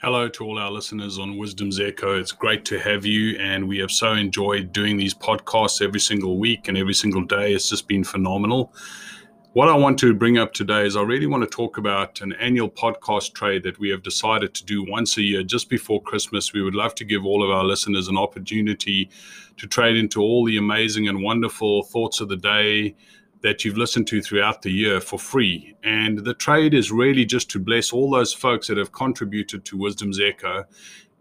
[0.00, 2.16] Hello to all our listeners on Wisdom's Echo.
[2.16, 6.38] It's great to have you, and we have so enjoyed doing these podcasts every single
[6.38, 7.52] week and every single day.
[7.52, 8.72] It's just been phenomenal.
[9.54, 12.32] What I want to bring up today is I really want to talk about an
[12.34, 16.52] annual podcast trade that we have decided to do once a year just before Christmas.
[16.52, 19.10] We would love to give all of our listeners an opportunity
[19.56, 22.94] to trade into all the amazing and wonderful thoughts of the day
[23.42, 25.76] that you've listened to throughout the year for free.
[25.84, 29.76] And the trade is really just to bless all those folks that have contributed to
[29.76, 30.64] Wisdom's Echo.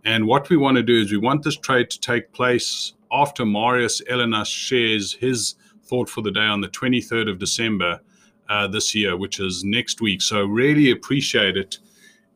[0.04, 3.46] And what we want to do is we want this trade to take place after
[3.46, 8.00] Marius Elenas shares his thought for the day on the 23rd of December
[8.50, 10.22] uh, this year, which is next week.
[10.22, 11.80] So, really appreciate it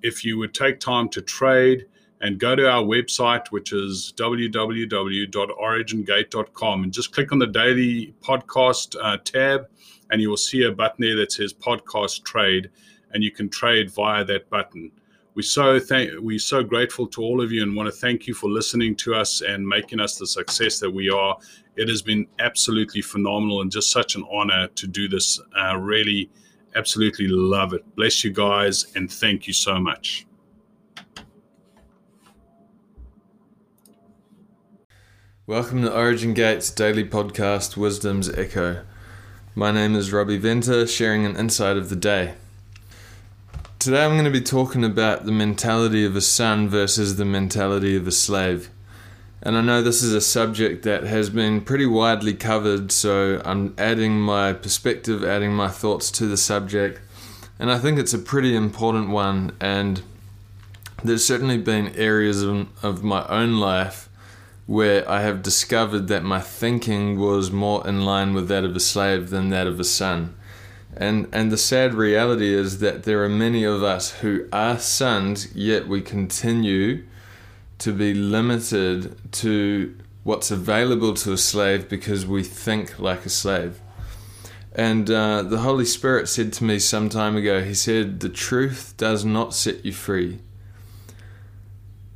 [0.02, 1.86] if you would take time to trade
[2.22, 8.96] and go to our website, which is www.origingate.com, and just click on the daily podcast
[9.02, 9.68] uh, tab,
[10.12, 12.70] and you will see a button there that says podcast trade,
[13.14, 14.92] and you can trade via that button.
[15.34, 18.34] We so thank we're so grateful to all of you and want to thank you
[18.34, 21.38] for listening to us and making us the success that we are.
[21.78, 25.40] It has been absolutely phenomenal and just such an honor to do this.
[25.58, 26.30] Uh, really,
[26.76, 27.86] absolutely love it.
[27.96, 30.26] Bless you guys and thank you so much.
[35.52, 38.86] Welcome to Origin Gates daily podcast, Wisdom's Echo.
[39.54, 42.36] My name is Robbie Venter, sharing an insight of the day.
[43.78, 47.98] Today I'm going to be talking about the mentality of a son versus the mentality
[47.98, 48.70] of a slave.
[49.44, 53.76] And I know this is a subject that has been pretty widely covered, so I'm
[53.78, 57.02] adding my perspective, adding my thoughts to the subject.
[57.60, 60.02] And I think it's a pretty important one, and
[61.04, 64.08] there's certainly been areas of, of my own life
[64.72, 68.80] where I have discovered that my thinking was more in line with that of a
[68.80, 70.34] slave than that of a son.
[70.96, 75.54] And, and the sad reality is that there are many of us who are sons,
[75.54, 77.04] yet we continue
[77.80, 83.82] to be limited to what's available to a slave because we think like a slave.
[84.74, 88.94] And uh, the Holy Spirit said to me some time ago, He said, The truth
[88.96, 90.40] does not set you free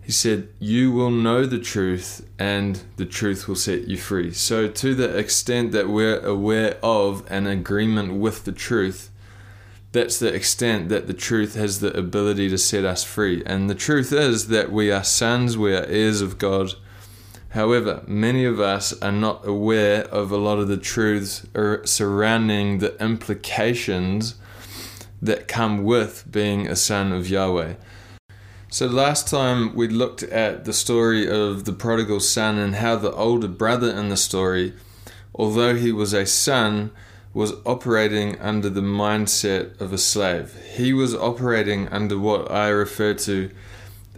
[0.05, 4.31] he said, You will know the truth, and the truth will set you free.
[4.33, 9.09] So, to the extent that we're aware of an agreement with the truth,
[9.93, 13.41] that's the extent that the truth has the ability to set us free.
[13.47, 16.75] And the truth is that we are sons, we are heirs of God.
[17.49, 21.47] However, many of us are not aware of a lot of the truths
[21.85, 24.35] surrounding the implications
[25.19, 27.73] that come with being a son of Yahweh.
[28.67, 33.11] So, last time we looked at the story of the prodigal son and how the
[33.11, 34.73] older brother in the story,
[35.35, 36.91] although he was a son,
[37.33, 40.57] was operating under the mindset of a slave.
[40.73, 43.51] He was operating under what I refer to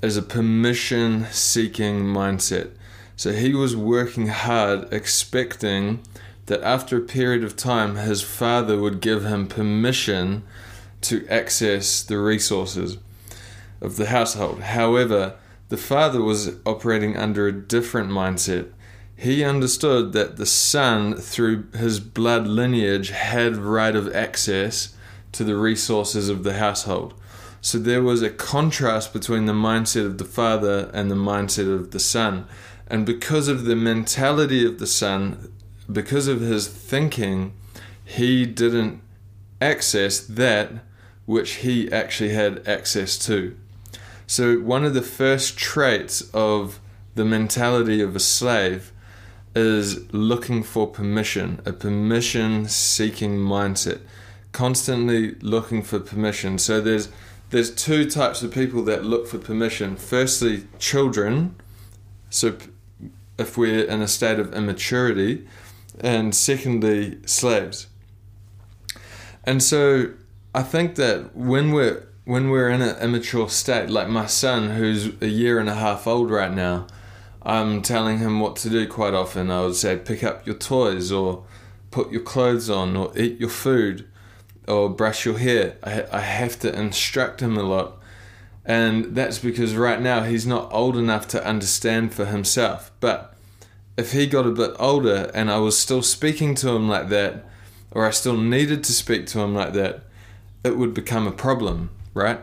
[0.02, 2.72] as a permission seeking mindset.
[3.18, 6.00] So, he was working hard, expecting
[6.46, 10.44] that after a period of time, his father would give him permission
[11.02, 12.98] to access the resources
[13.82, 14.62] of the household.
[14.62, 15.36] However,
[15.70, 18.72] the father was operating under a different mindset.
[19.16, 24.96] He understood that the son, through his blood lineage, had right of access
[25.32, 27.14] to the resources of the household.
[27.60, 31.92] So there was a contrast between the mindset of the father and the mindset of
[31.92, 32.48] the son.
[32.88, 35.52] And because of the mentality of the son,
[35.92, 37.54] because of his thinking,
[38.06, 39.02] he didn't
[39.60, 40.72] access that
[41.26, 43.58] which he actually had access to.
[44.30, 46.82] So, one of the first traits of
[47.16, 48.92] the mentality of a slave
[49.56, 54.02] is looking for permission, a permission seeking mindset,
[54.52, 56.58] constantly looking for permission.
[56.58, 57.08] So, there's
[57.52, 59.96] there's two types of people that look for permission.
[59.96, 61.56] Firstly, children.
[62.30, 62.58] So,
[63.40, 65.48] if we're in a state of immaturity,
[66.02, 67.88] and secondly, slaves.
[69.46, 70.12] And so,
[70.54, 75.14] I think that when we're when we're in an immature state, like my son, who's
[75.22, 76.86] a year and a half old right now,
[77.42, 79.50] I'm telling him what to do quite often.
[79.50, 81.46] I would say, pick up your toys, or
[81.90, 84.10] put your clothes on, or eat your food,
[84.68, 85.78] or brush your hair.
[85.82, 87.98] I, I have to instruct him a lot.
[88.66, 92.92] And that's because right now he's not old enough to understand for himself.
[93.00, 93.34] But
[93.96, 97.46] if he got a bit older and I was still speaking to him like that,
[97.92, 100.02] or I still needed to speak to him like that,
[100.66, 102.40] it would become a problem right?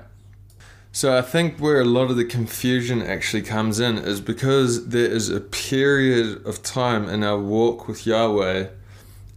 [0.93, 5.11] So I think where a lot of the confusion actually comes in is because there
[5.11, 8.69] is a period of time in our walk with Yahweh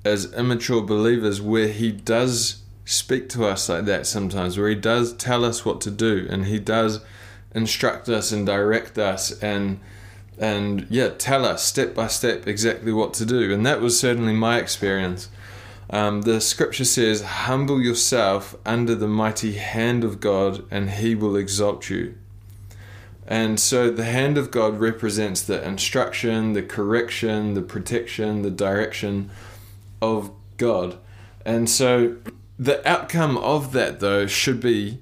[0.06, 5.14] as immature believers where He does speak to us like that sometimes, where He does
[5.14, 7.02] tell us what to do and He does
[7.56, 9.80] instruct us and direct us and
[10.40, 13.52] and yeah, tell us step by step exactly what to do.
[13.52, 15.30] And that was certainly my experience.
[15.90, 21.36] Um, the scripture says, Humble yourself under the mighty hand of God, and he will
[21.36, 22.16] exalt you.
[23.26, 29.30] And so the hand of God represents the instruction, the correction, the protection, the direction
[30.02, 30.98] of God.
[31.46, 32.18] And so
[32.58, 35.00] the outcome of that, though, should be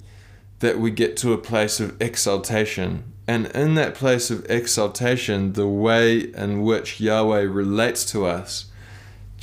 [0.60, 3.04] that we get to a place of exaltation.
[3.28, 8.66] And in that place of exaltation, the way in which Yahweh relates to us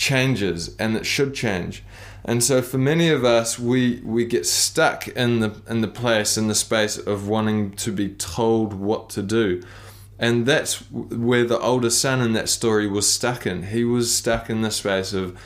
[0.02, 1.84] changes and it should change.
[2.25, 6.37] And so for many of us we we get stuck in the in the place
[6.37, 9.62] in the space of wanting to be told what to do.
[10.19, 13.69] And that's where the older son in that story was stuck in.
[13.69, 15.38] He was stuck in the space of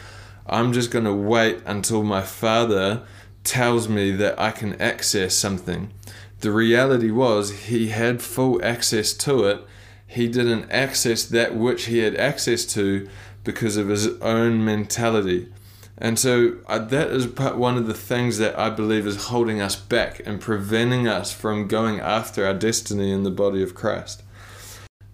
[0.46, 3.02] I'm just going to wait until my father
[3.44, 5.90] tells me that I can access something.
[6.40, 9.66] The reality was he had full access to it.
[10.06, 13.08] He didn't access that which he had access to
[13.46, 15.48] because of his own mentality.
[15.96, 19.76] And so uh, that is one of the things that I believe is holding us
[19.76, 24.22] back and preventing us from going after our destiny in the body of Christ.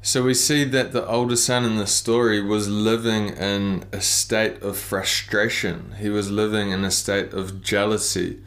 [0.01, 4.61] So we see that the older son in the story was living in a state
[4.61, 5.95] of frustration.
[6.01, 8.41] He was living in a state of jealousy.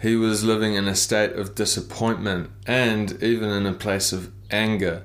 [0.00, 5.04] He was living in a state of disappointment and even in a place of anger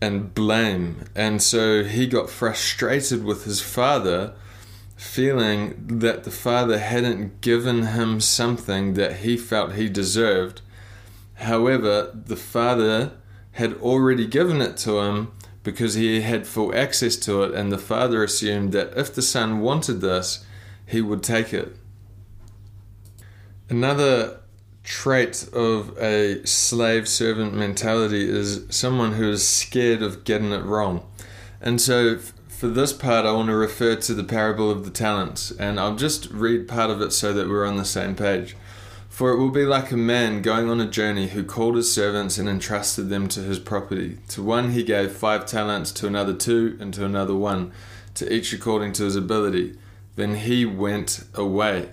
[0.00, 1.04] and blame.
[1.14, 4.34] And so he got frustrated with his father,
[4.96, 10.60] feeling that the father hadn't given him something that he felt he deserved.
[11.34, 13.12] However, the father
[13.52, 15.32] had already given it to him
[15.62, 19.60] because he had full access to it, and the father assumed that if the son
[19.60, 20.44] wanted this,
[20.86, 21.76] he would take it.
[23.68, 24.40] Another
[24.82, 31.06] trait of a slave servant mentality is someone who is scared of getting it wrong.
[31.60, 32.18] And so,
[32.48, 35.96] for this part, I want to refer to the parable of the talents, and I'll
[35.96, 38.56] just read part of it so that we're on the same page.
[39.08, 42.38] For it will be like a man going on a journey who called his servants
[42.38, 44.18] and entrusted them to his property.
[44.28, 47.72] To one he gave five talents, to another two, and to another one,
[48.14, 49.76] to each according to his ability.
[50.16, 51.90] Then he went away.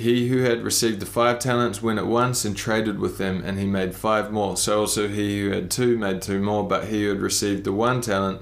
[0.00, 3.58] He who had received the five talents went at once and traded with them, and
[3.58, 4.56] he made five more.
[4.56, 7.72] So also he who had two made two more, but he who had received the
[7.72, 8.40] one talent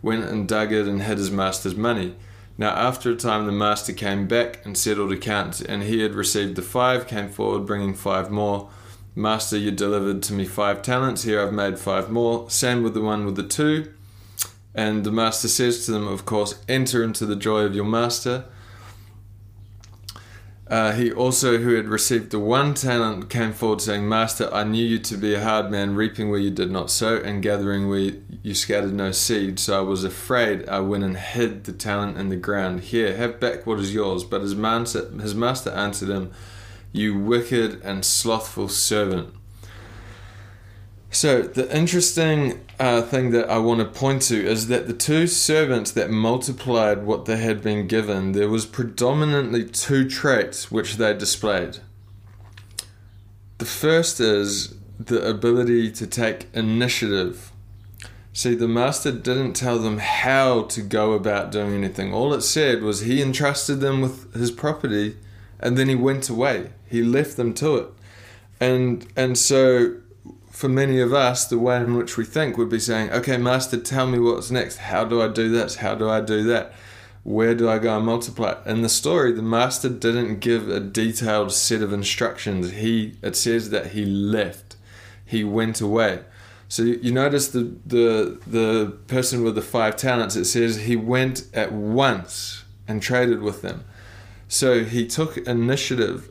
[0.00, 2.16] went and dug it and hid his master's money.
[2.56, 6.56] Now after a time the master came back and settled accounts, and he had received
[6.56, 8.70] the five, came forward bringing five more.
[9.14, 12.48] Master, you delivered to me five talents, here I've made five more.
[12.48, 13.92] Same with the one with the two.
[14.74, 18.46] And the master says to them, of course, enter into the joy of your master.
[20.66, 24.84] Uh, he also, who had received the one talent, came forward saying, Master, I knew
[24.84, 28.12] you to be a hard man, reaping where you did not sow, and gathering where
[28.42, 29.58] you scattered no seed.
[29.60, 30.66] So I was afraid.
[30.68, 32.80] I went and hid the talent in the ground.
[32.80, 34.24] Here, have back what is yours.
[34.24, 36.32] But his master, his master answered him,
[36.92, 39.34] You wicked and slothful servant.
[41.14, 45.28] So, the interesting uh, thing that I want to point to is that the two
[45.28, 51.14] servants that multiplied what they had been given, there was predominantly two traits which they
[51.14, 51.78] displayed.
[53.58, 57.52] The first is the ability to take initiative.
[58.32, 62.12] See, the master didn't tell them how to go about doing anything.
[62.12, 65.16] All it said was he entrusted them with his property
[65.60, 66.72] and then he went away.
[66.90, 67.88] He left them to it.
[68.60, 70.00] And and so
[70.54, 73.76] for many of us, the way in which we think would be saying, okay, Master,
[73.76, 74.76] tell me what's next.
[74.76, 75.76] How do I do this?
[75.76, 76.72] How do I do that?
[77.24, 78.62] Where do I go and multiply?
[78.64, 82.70] In the story, the Master didn't give a detailed set of instructions.
[82.70, 84.76] He it says that he left.
[85.24, 86.20] He went away.
[86.68, 91.48] So you notice the the the person with the five talents, it says he went
[91.52, 93.84] at once and traded with them.
[94.46, 96.30] So he took initiative.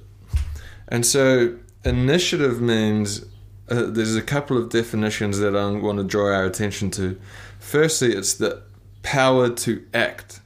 [0.88, 3.26] And so initiative means
[3.70, 7.20] uh, there's a couple of definitions that I want to draw our attention to.
[7.60, 8.64] Firstly, it's the
[9.04, 10.42] power to act.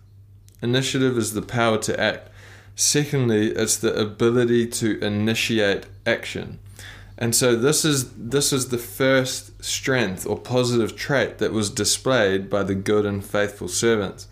[0.62, 2.30] Initiative is the power to act.
[2.76, 6.60] Secondly, it's the ability to initiate action.
[7.18, 12.50] And so this is this is the first strength or positive trait that was displayed
[12.50, 14.28] by the good and faithful servants.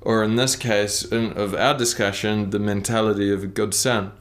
[0.00, 4.12] Or in this case, in, of our discussion, the mentality of a good son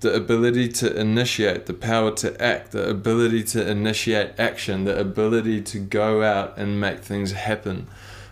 [0.00, 5.60] the ability to initiate, the power to act, the ability to initiate action, the ability
[5.60, 7.86] to go out and make things happen.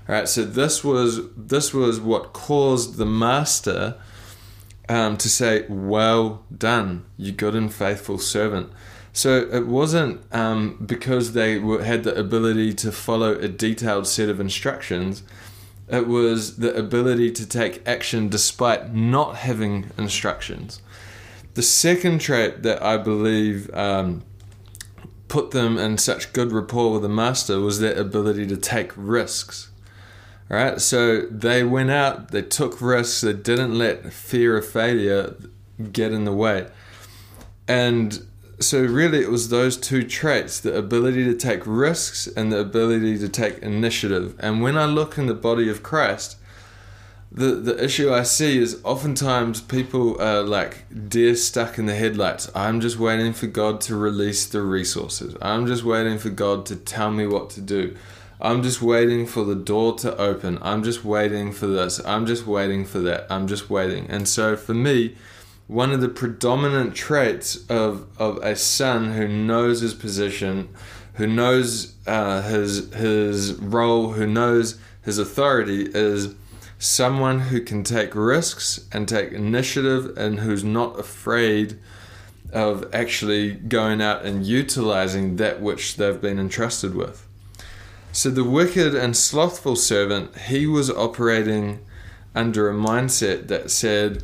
[0.08, 3.96] All right, so this was this was what caused the master
[4.88, 8.72] um, to say, "Well done, you good and faithful servant."
[9.12, 14.28] So it wasn't um, because they were, had the ability to follow a detailed set
[14.28, 15.22] of instructions.
[15.88, 20.80] It was the ability to take action despite not having instructions.
[21.58, 24.22] The second trait that I believe um,
[25.26, 29.68] put them in such good rapport with the master was their ability to take risks.
[30.48, 30.80] Right?
[30.80, 35.34] So they went out, they took risks, they didn't let fear of failure
[35.90, 36.68] get in the way.
[37.66, 38.24] And
[38.60, 43.18] so really it was those two traits the ability to take risks and the ability
[43.18, 46.36] to take initiative and when i look in the body of christ
[47.30, 52.50] the the issue i see is oftentimes people are like deer stuck in the headlights.
[52.54, 55.36] I'm just waiting for god to release the resources.
[55.42, 57.96] I'm just waiting for god to tell me what to do.
[58.40, 60.58] I'm just waiting for the door to open.
[60.62, 62.00] I'm just waiting for this.
[62.04, 63.26] I'm just waiting for that.
[63.28, 64.06] I'm just waiting.
[64.08, 65.16] And so for me
[65.68, 70.68] one of the predominant traits of, of a son who knows his position,
[71.14, 76.34] who knows uh, his his role, who knows his authority, is
[76.78, 81.78] someone who can take risks and take initiative, and who's not afraid
[82.52, 87.26] of actually going out and utilizing that which they've been entrusted with.
[88.12, 91.80] So the wicked and slothful servant, he was operating
[92.34, 94.22] under a mindset that said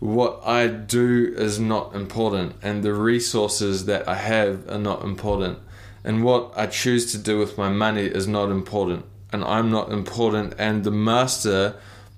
[0.00, 5.58] what I do is not important, and the resources that I have are not important,
[6.02, 9.90] and what I choose to do with my money is not important, and I'm not
[9.90, 11.74] important, and the master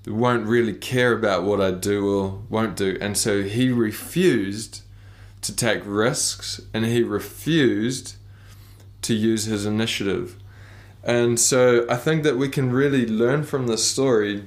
[0.06, 2.98] won't really care about what I do or won't do.
[3.00, 4.82] And so he refused
[5.40, 8.16] to take risks and he refused
[9.02, 10.36] to use his initiative.
[11.02, 14.46] And so I think that we can really learn from this story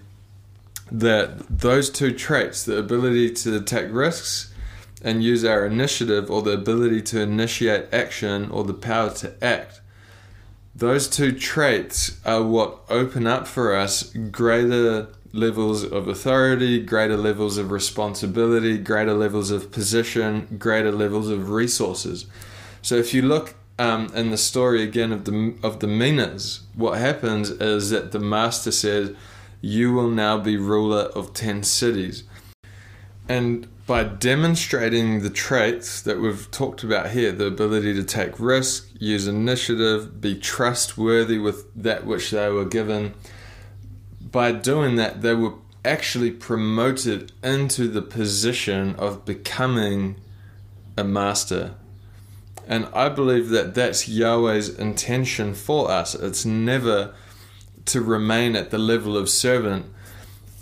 [0.91, 4.53] that those two traits, the ability to take risks
[5.01, 9.78] and use our initiative, or the ability to initiate action, or the power to act,
[10.79, 17.57] those two traits are what open up for us greater levels of authority, greater levels
[17.57, 22.25] of responsibility, greater levels of position, greater levels of resources.
[22.81, 26.97] So if you look um, in the story again of the of the minas, what
[26.97, 29.13] happens is that the master says
[29.61, 32.23] you will now be ruler of 10 cities.
[33.27, 38.87] And by demonstrating the traits that we've talked about here the ability to take risk,
[38.99, 43.15] use initiative, be trustworthy with that which they were given
[44.31, 45.53] by doing that, they were
[45.83, 50.15] actually promoted into the position of becoming
[50.97, 51.73] a master.
[52.67, 56.13] And I believe that that's Yahweh's intention for us.
[56.13, 57.15] It's never
[57.85, 59.87] to remain at the level of servant,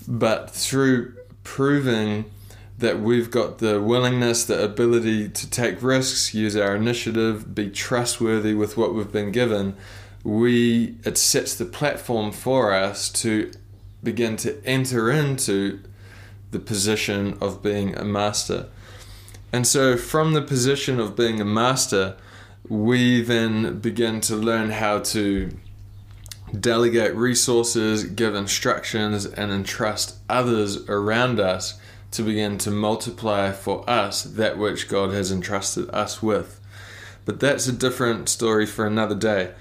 [0.07, 2.31] but through proving
[2.77, 8.53] that we've got the willingness, the ability to take risks, use our initiative, be trustworthy
[8.53, 9.75] with what we've been given,
[10.23, 13.51] we it sets the platform for us to
[14.03, 15.79] begin to enter into
[16.51, 18.67] the position of being a master.
[19.51, 22.15] And so from the position of being a master,
[22.69, 25.49] we then begin to learn how to
[26.57, 31.79] delegate resources, give instructions, and entrust others around us
[32.11, 36.59] to begin to multiply for us that which God has entrusted us with.
[37.25, 39.53] But that's a different story for another day.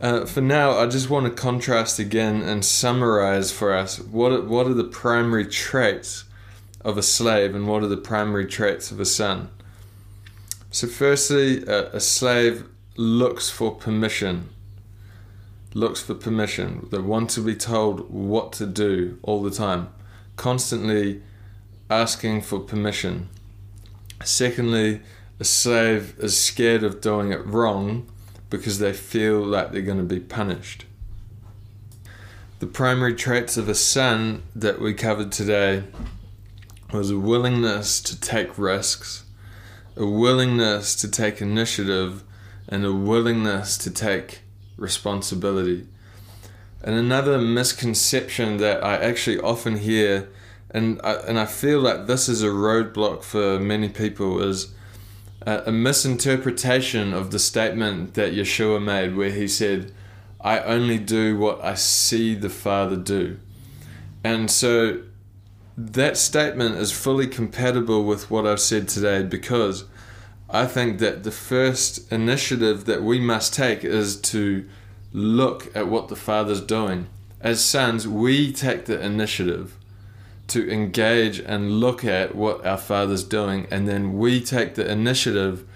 [0.00, 4.42] Uh, for now, I just want to contrast again and summarize for us what are,
[4.42, 6.24] what are the primary traits
[6.80, 9.50] of a slave and what are the primary traits of a son.
[10.70, 14.48] So, firstly, a, a slave looks for permission
[15.74, 16.88] looks for permission.
[16.90, 19.88] They want to be told what to do all the time,
[20.36, 21.22] constantly
[22.00, 23.28] asking for permission.
[24.24, 25.00] Secondly,
[25.38, 28.06] a slave is scared of doing it wrong
[28.50, 30.84] because they feel like they're going to be punished.
[32.60, 35.84] The primary traits of a son that we covered today
[36.92, 39.24] was a willingness to take risks,
[39.96, 42.22] a willingness to take initiative,
[42.68, 44.42] and a willingness to take
[44.76, 45.86] responsibility.
[46.82, 50.28] And another misconception that I actually often hear,
[50.74, 54.72] and I, and I feel like this is a roadblock for many people, is
[55.46, 59.92] a, a misinterpretation of the statement that Yeshua made, where he said,
[60.40, 63.38] I only do what I see the Father do.
[64.24, 65.02] And so
[65.76, 69.84] that statement is fully compatible with what I've said today because
[70.50, 74.68] I think that the first initiative that we must take is to
[75.12, 77.06] look at what the Father's doing.
[77.40, 79.76] As sons, we take the initiative
[80.48, 85.66] to engage and look at what our Father's doing, and then we take the initiative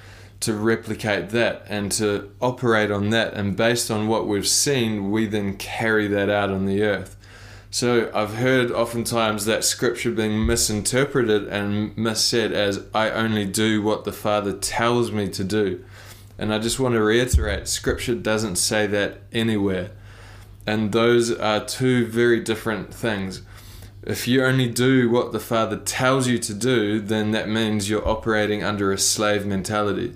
[0.40, 3.32] to replicate that and to operate on that.
[3.34, 7.16] And based on what we've seen, we then carry that out on the earth.
[7.70, 14.04] So I've heard oftentimes that scripture being misinterpreted and missaid as, I only do what
[14.04, 15.84] the Father tells me to do.
[16.38, 19.90] And I just want to reiterate scripture doesn't say that anywhere.
[20.66, 23.42] And those are two very different things.
[24.06, 28.06] If you only do what the Father tells you to do, then that means you're
[28.06, 30.14] operating under a slave mentality.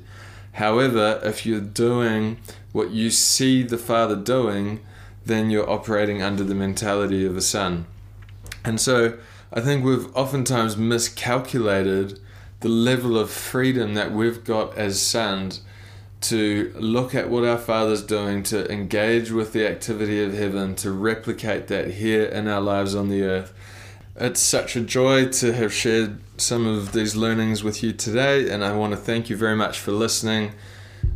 [0.52, 2.38] However, if you're doing
[2.70, 4.78] what you see the Father doing,
[5.26, 7.86] then you're operating under the mentality of a son.
[8.64, 9.18] And so
[9.52, 12.20] I think we've oftentimes miscalculated
[12.60, 15.62] the level of freedom that we've got as sons
[16.20, 20.92] to look at what our Father's doing, to engage with the activity of heaven, to
[20.92, 23.52] replicate that here in our lives on the earth.
[24.22, 28.62] It's such a joy to have shared some of these learnings with you today, and
[28.62, 30.52] I want to thank you very much for listening.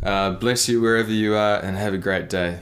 [0.03, 2.61] Uh, bless you wherever you are, and have a great day.